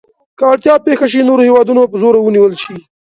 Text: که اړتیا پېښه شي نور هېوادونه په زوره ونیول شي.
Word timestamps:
که 0.37 0.43
اړتیا 0.51 0.75
پېښه 0.87 1.07
شي 1.11 1.21
نور 1.29 1.39
هېوادونه 1.47 1.81
په 1.91 1.95
زوره 2.01 2.19
ونیول 2.21 2.53
شي. 2.63 2.75